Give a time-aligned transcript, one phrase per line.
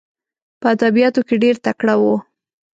[0.59, 2.15] په ادبیاتو کې ډېر تکړه وو.